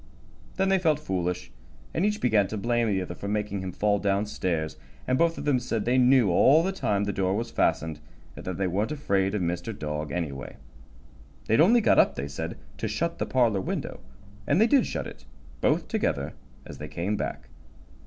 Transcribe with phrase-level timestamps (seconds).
[0.57, 1.51] Then they felt foolish,
[1.93, 5.37] and each began to blame the other for making him fall down stairs, and both
[5.37, 7.99] of them said they knew all the time the door was fastened,
[8.35, 9.77] and that they weren't afraid of Mr.
[9.77, 10.57] Dog, anyway.
[11.45, 13.99] They'd only got up, they said, to shut the parlor window,
[14.47, 15.25] and they did shut it,
[15.61, 16.33] both together,
[16.65, 17.49] as they came back.